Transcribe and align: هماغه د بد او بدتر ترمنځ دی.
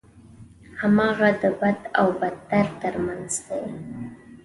هماغه 0.79 1.29
د 1.41 1.43
بد 1.59 1.79
او 1.99 2.07
بدتر 2.19 2.65
ترمنځ 2.81 3.31
دی. 3.47 3.63